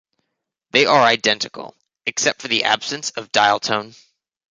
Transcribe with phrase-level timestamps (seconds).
[0.71, 1.75] They are identical,
[2.07, 3.93] except for the absence of dial tone.